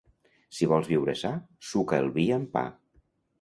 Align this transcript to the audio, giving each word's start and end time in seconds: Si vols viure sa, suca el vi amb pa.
Si 0.59 0.69
vols 0.71 0.89
viure 0.91 1.15
sa, 1.19 1.31
suca 1.73 2.01
el 2.05 2.11
vi 2.17 2.25
amb 2.39 2.51
pa. 2.57 2.65